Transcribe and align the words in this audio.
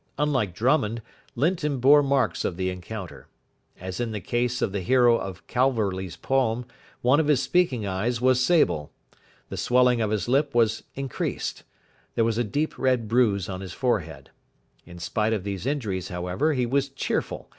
Unlike 0.17 0.55
Drummond, 0.55 1.03
Linton 1.35 1.77
bore 1.77 2.01
marks 2.01 2.43
of 2.43 2.57
the 2.57 2.71
encounter. 2.71 3.27
As 3.79 3.99
in 3.99 4.13
the 4.13 4.19
case 4.19 4.59
of 4.63 4.71
the 4.71 4.81
hero 4.81 5.15
of 5.15 5.45
Calverley's 5.45 6.15
poem, 6.15 6.65
one 7.03 7.19
of 7.19 7.27
his 7.27 7.43
speaking 7.43 7.85
eyes 7.85 8.19
was 8.19 8.43
sable. 8.43 8.91
The 9.49 9.57
swelling 9.57 10.01
of 10.01 10.09
his 10.09 10.27
lip 10.27 10.55
was 10.55 10.81
increased. 10.95 11.61
There 12.15 12.25
was 12.25 12.39
a 12.39 12.43
deep 12.43 12.79
red 12.79 13.07
bruise 13.07 13.47
on 13.47 13.61
his 13.61 13.73
forehead. 13.73 14.31
In 14.87 14.97
spite 14.97 15.33
of 15.33 15.43
these 15.43 15.67
injuries, 15.67 16.07
however, 16.07 16.53
he 16.53 16.65
was 16.65 16.89
cheerful. 16.89 17.49